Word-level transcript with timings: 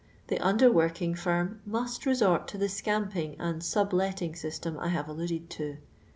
The 0.29 0.39
under 0.39 0.71
working 0.71 1.13
firm 1.13 1.59
iHost 1.69 2.07
re 2.07 2.15
sort 2.15 2.47
to 2.47 2.57
the 2.57 2.69
scamping 2.69 3.35
and 3.39 3.61
subletting 3.63 4.35
system 4.35 4.79
I 4.79 4.89
bare 4.91 5.05
alluded 5.07 5.51
to. 5.51 5.77